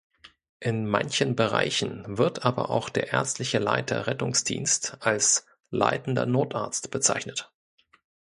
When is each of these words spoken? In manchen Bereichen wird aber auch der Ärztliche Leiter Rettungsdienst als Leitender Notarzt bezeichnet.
In 0.59 0.87
manchen 0.87 1.35
Bereichen 1.35 2.17
wird 2.17 2.43
aber 2.43 2.71
auch 2.71 2.89
der 2.89 3.13
Ärztliche 3.13 3.59
Leiter 3.59 4.07
Rettungsdienst 4.07 4.97
als 5.01 5.45
Leitender 5.69 6.25
Notarzt 6.25 6.89
bezeichnet. 6.89 7.51